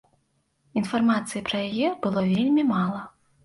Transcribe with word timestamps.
Інфармацыі 0.81 1.43
пра 1.51 1.57
яе 1.69 1.95
было 2.09 2.27
вельмі 2.35 2.69
мала. 2.75 3.09